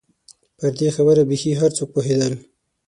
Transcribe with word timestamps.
پر 0.57 0.69
دې 0.79 0.89
خبره 0.95 1.21
بېخي 1.29 1.51
هر 1.55 1.71
څوک 1.77 1.89
پوهېدل. 1.95 2.33